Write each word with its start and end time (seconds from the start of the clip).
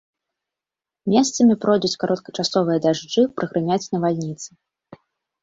Месцамі 1.15 1.57
пройдуць 1.65 1.99
кароткачасовыя 2.05 2.77
дажджы, 2.87 3.21
прагрымяць 3.37 3.79
навальніцы. 3.95 4.49